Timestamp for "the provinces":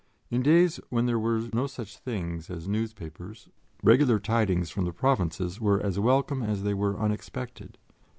4.85-5.61